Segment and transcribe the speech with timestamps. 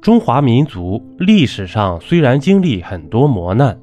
[0.00, 3.78] 中华民族历史上虽然经历很多磨难，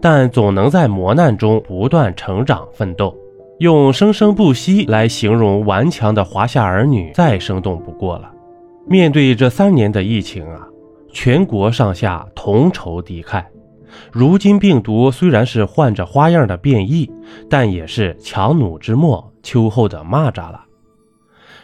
[0.00, 3.16] 但总能在磨难中不断成长奋斗。
[3.58, 8.30] 用“生生不息”来形容顽强的华夏儿女，再生动不过了。
[8.86, 10.68] 面对这三年的疫情啊，
[11.10, 13.42] 全国上下同仇敌忾。
[14.12, 17.10] 如今病毒虽然是换着花样的变异，
[17.48, 20.64] 但也是强弩之末，秋后的蚂蚱了。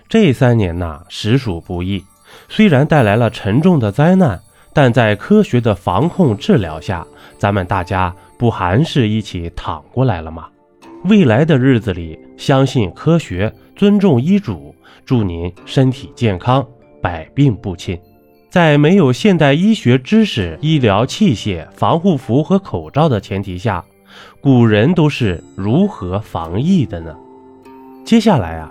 [0.08, 2.02] 这三年呐，实属不易。
[2.48, 4.40] 虽然带来了沉重的灾难，
[4.72, 7.06] 但在科学的防控治疗下，
[7.38, 10.48] 咱们大家不还是一起躺过来了吗？
[11.04, 14.74] 未来的日子里，相信科学，尊重医嘱，
[15.04, 16.64] 祝您身体健康，
[17.00, 17.98] 百病不侵。
[18.48, 23.82] 在没有现代医学知识、医疗器械、防护服和口罩的前提下，
[24.40, 27.16] 古人都是如何防疫的呢？
[28.04, 28.70] 接下来啊，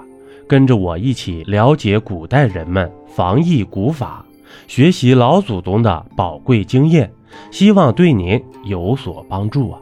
[0.51, 4.25] 跟着我一起了解古代人们防疫古法，
[4.67, 7.09] 学习老祖宗的宝贵经验，
[7.51, 9.79] 希望对您有所帮助啊。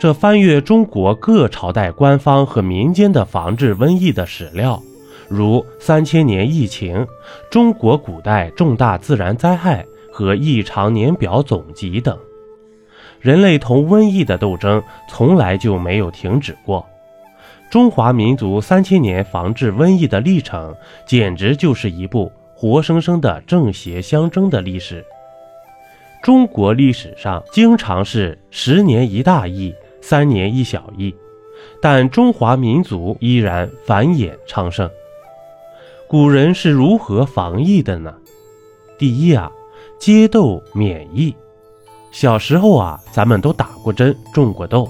[0.00, 4.82] 这翻阅中国各朝代官方和民间的防治瘟疫的史料，
[5.28, 7.06] 如三千年疫情、
[7.48, 12.18] 中国古代重大自然灾害和异常年表总集等，
[13.20, 16.84] 人类同瘟疫的斗争从来就没有停止过。
[17.70, 20.74] 中华民族三千年防治瘟疫的历程，
[21.06, 25.04] 简直就是一部活生生的正邪相争的历史。
[26.22, 29.74] 中国历史上经常是十年一大疫。
[30.02, 31.12] 三年一小疫，
[31.82, 34.88] 但中华民族依然繁衍昌盛。
[36.06, 38.14] 古人是如何防疫的呢？
[38.96, 39.50] 第一啊，
[39.98, 41.34] 接痘免疫。
[42.12, 44.88] 小时候啊，咱们都打过针、种过痘。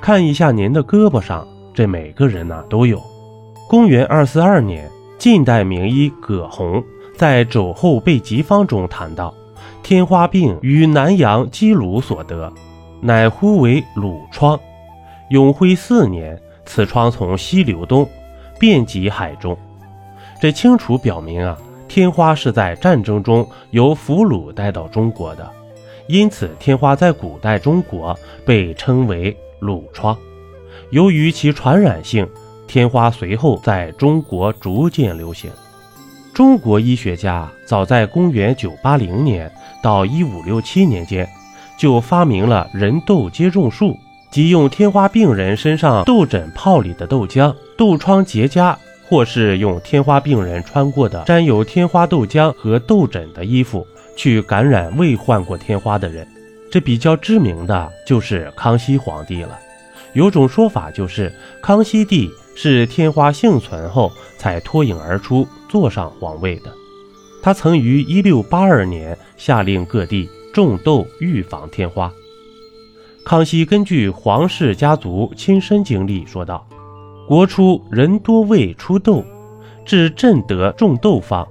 [0.00, 1.46] 看一下您的胳膊上，
[1.76, 2.98] 这每个人呢都有。
[3.68, 6.82] 公元二四二年，晋代名医葛洪
[7.14, 9.34] 在《肘后备急方》中谈到，
[9.82, 12.50] 天花病于南阳积鲁所得。
[13.02, 14.58] 乃呼为鲁疮。
[15.28, 18.08] 永徽四年，此疮从西流东，
[18.58, 19.54] 遍及海中。
[20.40, 25.46] 这清楚表明啊，天花是在战争中由俘虏带到中国的，
[26.08, 30.16] 因此天花在古代中国被称为鲁疮。
[30.90, 32.28] 由于其传染性，
[32.66, 35.50] 天花随后在中国逐渐流行。
[36.34, 39.50] 中国医学家早在公元980年
[39.82, 41.28] 到1567年间。
[41.78, 43.94] 就发明了人痘接种术，
[44.30, 48.74] 即用天花病人身上痘疹泡里的豆浆，痘疮结痂，
[49.06, 53.86] 或是用天花病人穿过的沾有天花豆浆和痘疹的衣服
[54.16, 56.26] 去感染未患过天花的人。
[56.72, 59.58] 这比较知名的就是康熙皇帝了。
[60.16, 61.32] 有种说法就是
[61.62, 66.72] 康熙帝是天花幸存后才脱颖而出坐上皇位的。
[67.42, 70.28] 他曾于一六八二年下令各地。
[70.56, 72.10] 种豆预防天花。
[73.26, 76.66] 康熙根据皇室家族亲身经历说道
[77.28, 79.22] ：“国初人多未出痘，
[79.84, 81.46] 至朕得种豆方，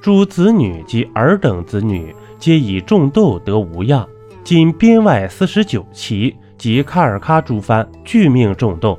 [0.00, 4.08] 诸子女及尔等子女皆以种豆得无恙。
[4.44, 8.98] 今编外四十九旗及喀尔喀诸藩俱命众动，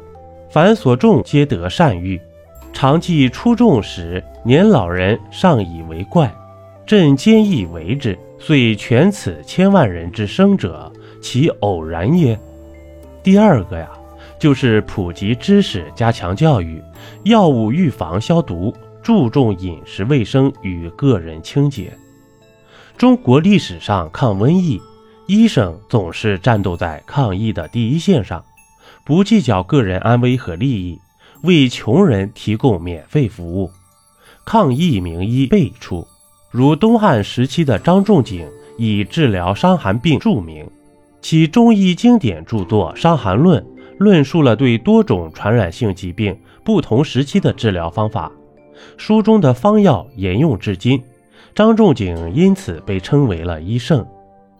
[0.52, 2.22] 凡所种皆得善遇。
[2.72, 6.31] 常记初众时，年老人尚以为怪，
[6.86, 12.40] 朕坚毅为之。”遂全此千万人之生者，其偶然耶？
[13.24, 13.90] 第二个呀，
[14.38, 16.80] 就是普及知识，加强教育，
[17.24, 18.72] 药物预防消毒，
[19.02, 21.92] 注重饮食卫生与个人清洁。
[22.96, 24.80] 中国历史上抗瘟疫，
[25.28, 28.44] 医生总是战斗在抗疫的第一线上，
[29.03, 31.00] 不计较个人安危和利益，
[31.41, 33.72] 为穷人提供免费服务。
[34.46, 36.08] 抗疫名医辈出。
[36.52, 38.47] 如东汉时期的张仲景
[38.78, 40.69] 以治疗伤寒病著名，
[41.22, 43.62] 其中医经典著作《伤寒论》
[43.97, 48.31] 论述了对多种传染性疾病不同时期的治疗方法，
[48.96, 51.02] 书中的方药沿用至今。
[51.56, 54.05] 张仲景因此被称为了医圣。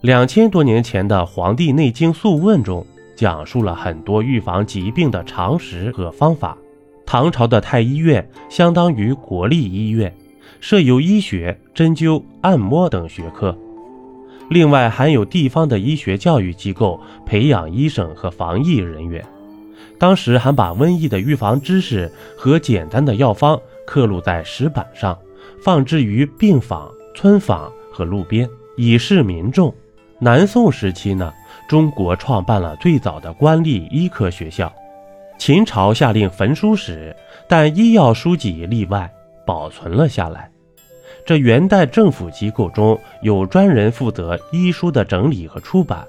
[0.06, 2.86] 两千多年前的《黄帝内经素问》中
[3.16, 6.56] 讲述了很多预防疾病的常识和方法。
[7.08, 10.16] 唐朝的太医院相当于国立医院。
[10.62, 13.58] 设有医学、针灸、按摩等学科，
[14.48, 19.26] 另外还有地方的医学教育机构培养医生和防疫人员。
[19.98, 25.18] 当时还把瘟疫的预防知识和简单的药方刻录在石板上，
[25.64, 28.48] 放置于病坊、村坊和路边，
[28.78, 29.74] 以示民众。
[30.20, 31.34] 南宋时期呢，
[31.68, 34.72] 中国创办了最早的官立医科学校。
[35.38, 37.16] 秦朝下令焚书时，
[37.48, 39.12] 但医药书籍例外。
[39.48, 40.50] 保存了下来，
[41.24, 46.04] 这元代政府机构中有专人负责医书的整理和出版，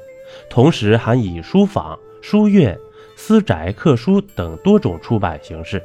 [0.48, 2.74] 同时还以书坊、书院、
[3.14, 5.82] 私宅刻书等多种出版形式。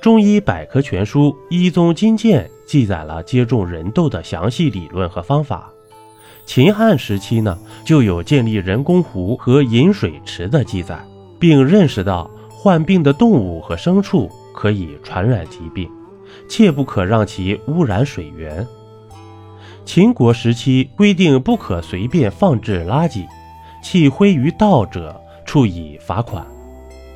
[0.00, 5.72] 中医百科全书《医宗金鉴》记载了接种人痘的详细理论和方法。
[6.48, 10.98] 秦汉时期呢，就有建立人工湖和饮水池的记载，
[11.38, 15.86] 并认识到患病的动物和牲畜可以传染疾病。
[16.48, 18.66] 切不可让其污染水源。
[19.84, 23.26] 秦国时期规定不可随便放置垃圾，
[23.82, 26.46] 弃灰于道者处以罚款。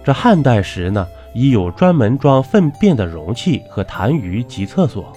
[0.04, 5.10] 这汉代时呢，已有专门装粪便的容器和痰盂及厕所。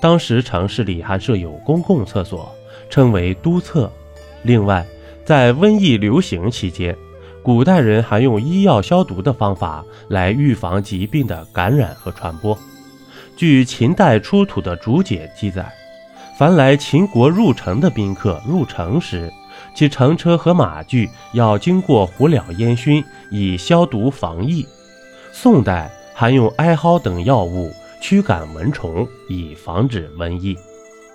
[0.00, 2.52] 当时城市里还设有公共厕所，
[2.88, 3.90] 称为都厕。
[4.42, 4.86] 另外，
[5.24, 6.96] 在瘟疫流行期间，
[7.42, 12.56] 古代人还用医药消毒的方法来预防疾病的感染和传播。
[13.36, 15.72] 据秦代出土的竹简记载，
[16.38, 19.32] 凡来秦国入城的宾客入城时，
[19.74, 24.66] 其乘车和马具要经过火燎烟熏，以消毒防疫。
[25.32, 30.56] 宋代还用艾蒿等药物驱赶蚊虫，以防止瘟疫。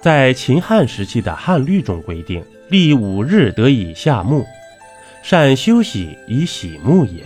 [0.02, 4.46] 在秦汉时期的汉律中规定，立五日得以下沐，
[5.22, 7.22] 善休息以洗沐也。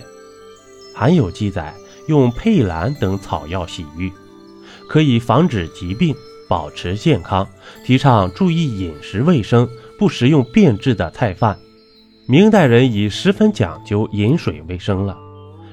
[0.96, 1.72] 还有记载
[2.08, 4.12] 用佩兰等草药洗浴。
[4.90, 6.16] 可以防止疾病，
[6.50, 7.48] 保持健康，
[7.86, 9.70] 提倡注意饮食卫生，
[10.00, 11.58] 不食用变质的菜饭。
[12.28, 15.18] 明代人已十分讲究饮水卫生了。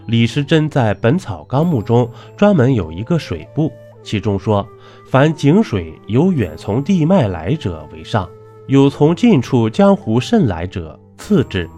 [0.06, 4.67] 李时珍在《本草纲目》中专门有一个水部，其中说：
[5.06, 8.29] 凡井水有远从地脉来者为上，
[8.67, 11.69] 有从近处江湖渗来者次之，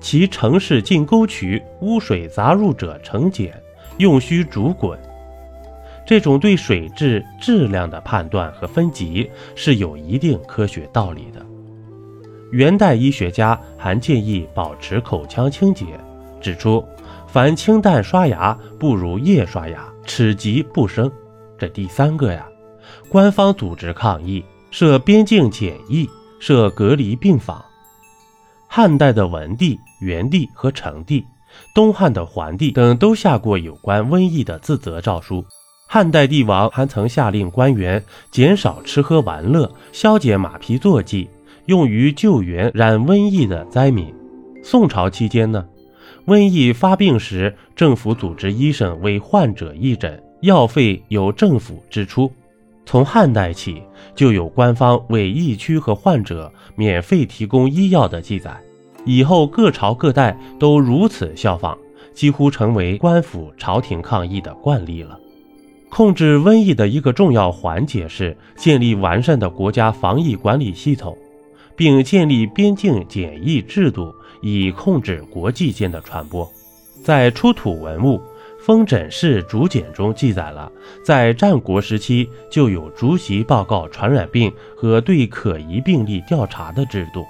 [0.00, 3.50] 其城市进沟渠污水杂入者成碱，
[3.98, 4.98] 用须煮滚。
[6.04, 11.44] 这种对水质质量的判断和分级是有一定科学道理的。
[12.50, 15.86] 元代医学家还建议保持口腔清洁，
[16.40, 16.84] 指出
[17.26, 21.10] 凡清淡刷牙不如夜刷牙，齿疾不生。
[21.62, 22.44] 这第三个呀，
[23.08, 26.10] 官方组织抗议，设边境检疫，
[26.40, 27.64] 设隔离病房。
[28.66, 31.24] 汉代的文帝、元帝和成帝，
[31.72, 35.44] 东汉的桓帝等都下过有关瘟疫的自责诏书。
[35.86, 41.30] 汉代帝王还曾下令官员减少吃喝玩乐，消减马匹坐骑，
[41.66, 44.12] 用于救援染瘟疫的灾民。
[44.64, 45.64] 宋朝期间呢，
[46.26, 52.30] 瘟疫发病时，政府组织医生为患者义诊，药费由政府支出。
[52.84, 53.82] 从汉代起，
[54.14, 58.60] 就有官方为疫区和患者免费提供医药的记载。
[59.04, 61.78] 以后各朝各代都如此效仿，
[62.12, 65.18] 几乎成为官府朝廷抗疫的惯例了。
[65.88, 71.16] 控制瘟疫的一个重要环节是建立完善的国家防疫管理系统，
[71.76, 76.50] 并建立边境检疫制度，以控制国际间的传播。
[77.02, 78.18] 在出土文物
[78.64, 80.70] 《封诊室竹简》中记载了，
[81.04, 87.26] 在战国时期就有逐级报告传染病和对可疑病例调查的制度。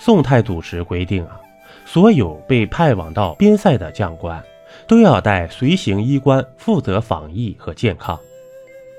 [0.00, 1.40] 宋太祖时规定啊，
[1.86, 4.42] 所有被派往到边塞的将官。
[4.86, 8.18] 都要带随行医官负责防疫和健康。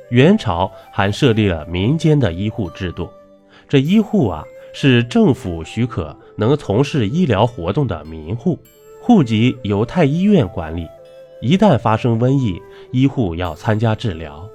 [0.10, 3.10] 元朝还设立了民间的医护制度，
[3.70, 4.44] 这医护啊
[4.74, 8.60] 是政府许可能从事医疗活动的民户，
[9.02, 10.88] 户籍由太医院管理。
[11.42, 14.48] 一旦发生瘟疫，医护要参加治疗。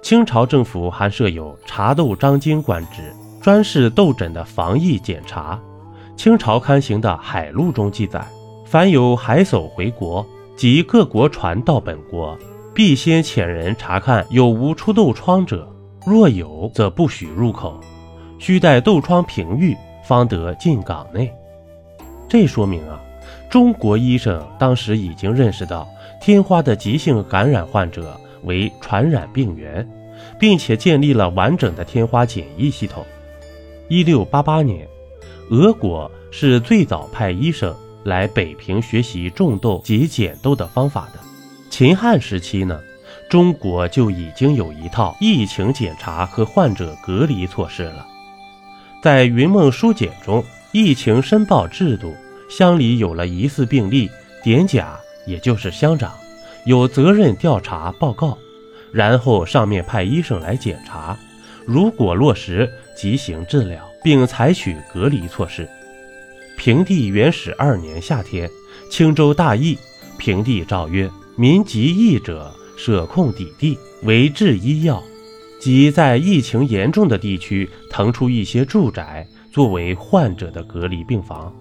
[0.00, 3.12] 清朝政府还设有查痘张经官职，
[3.42, 5.60] 专事痘疹的防疫检查。
[6.16, 8.24] 清朝刊行的《海录》中记载。
[8.64, 10.24] 凡有海叟回国
[10.54, 12.38] 及各国船到本国，
[12.74, 15.66] 必先遣人查看有无出痘疮者，
[16.04, 17.80] 若有，则不许入口，
[18.38, 19.74] 须待痘疮平愈，
[20.04, 21.32] 方得进港内。
[22.28, 23.00] 这说明啊，
[23.50, 25.88] 中国医生当时已经认识到
[26.20, 29.88] 天花的急性感染患者为传染病源，
[30.38, 33.04] 并且建立了完整的天花检疫系统。
[33.88, 34.86] 一六八八年，
[35.50, 37.74] 俄国是最早派医生。
[38.04, 41.20] 来北平学习种豆及剪豆的方法的。
[41.68, 42.80] 秦汉时期呢，
[43.28, 48.06] 中国就已经有一套疫情检查和患者隔离措施了。
[49.02, 52.14] 在云梦书简中，疫情申报制度，
[52.48, 54.10] 乡里有了疑似病例，
[54.42, 56.12] 典甲也就是乡长
[56.64, 58.36] 有责任调查报告，
[58.92, 61.16] 然后上面派医生来检查，
[61.66, 65.68] 如果落实即行治疗，并采取隔离措施。
[66.56, 68.50] 平帝元始二年夏天，
[68.90, 69.78] 青州大疫，
[70.18, 75.02] 平帝诏曰：“民疾疫者，舍空抵地，为治医药。”
[75.60, 81.52] 即在疫情严重的地区腾出一些住宅，作为患者的隔离病房，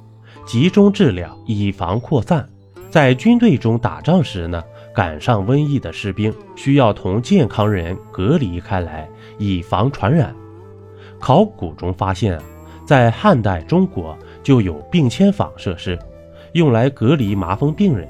[0.47, 2.47] 集中治疗，以防扩散。
[2.89, 4.63] 在军队中打仗时呢，
[4.95, 10.33] 赶上瘟疫的士兵需要同健康人隔离开来，以防传染。
[11.19, 12.39] 考古中发现，
[12.85, 15.99] 在汉代中国就有病迁房设施，
[16.53, 18.07] 用来隔离麻风病人。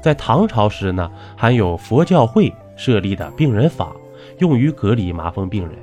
[0.00, 3.92] 在唐朝时呢，还有佛教会设立的病人坊，
[4.38, 5.76] 用于隔离麻风病人，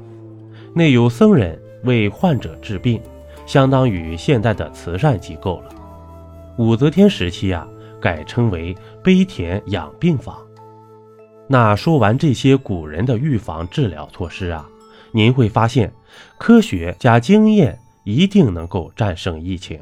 [0.74, 3.02] 内有僧人为患者治病，
[3.46, 5.70] 相当于现代的慈善机构了。
[6.58, 7.68] 武则天时期啊，
[8.00, 10.38] 改称为碑田养病坊。
[11.48, 14.68] 那说完这些古人的预防治疗措施啊，
[15.12, 15.92] 您会发现，
[16.38, 19.80] 科学加经验一定能够战胜疫情。